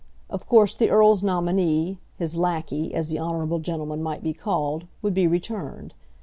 [0.31, 5.13] Of course the Earl's nominee, his lacquey, as the honourable gentleman might be called, would
[5.13, 5.93] be returned.